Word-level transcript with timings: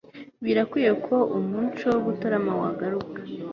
birakwiye 0.45 0.91
ko 1.05 1.15
umuco 1.37 1.85
wo 1.93 1.99
gutarama 2.07 2.51
wagaruka 2.61 3.19